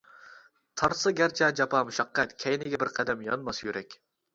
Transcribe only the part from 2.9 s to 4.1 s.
قەدەم يانماس يۈرەك.